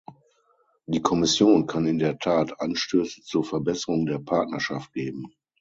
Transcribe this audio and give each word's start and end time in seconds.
Die 0.87 1.03
Kommission 1.03 1.67
kann 1.67 1.85
in 1.85 1.99
der 1.99 2.17
Tat 2.17 2.59
Anstöße 2.59 3.21
zur 3.21 3.43
Verbesserung 3.43 4.07
der 4.07 4.17
Partnerschaft 4.17 4.93
geben. 4.93 5.27